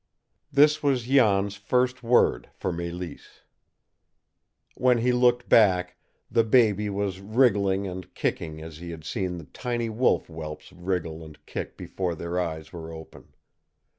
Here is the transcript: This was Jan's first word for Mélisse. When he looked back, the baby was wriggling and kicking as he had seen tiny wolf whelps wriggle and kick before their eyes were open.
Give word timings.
This 0.51 0.81
was 0.81 1.03
Jan's 1.03 1.55
first 1.55 2.01
word 2.01 2.49
for 2.55 2.71
Mélisse. 2.73 3.41
When 4.73 4.97
he 4.97 5.11
looked 5.11 5.47
back, 5.47 5.95
the 6.27 6.43
baby 6.43 6.89
was 6.89 7.21
wriggling 7.21 7.85
and 7.85 8.11
kicking 8.15 8.59
as 8.63 8.79
he 8.79 8.89
had 8.89 9.03
seen 9.03 9.45
tiny 9.53 9.89
wolf 9.89 10.25
whelps 10.25 10.73
wriggle 10.73 11.23
and 11.23 11.45
kick 11.45 11.77
before 11.77 12.15
their 12.15 12.39
eyes 12.39 12.73
were 12.73 12.91
open. 12.91 13.35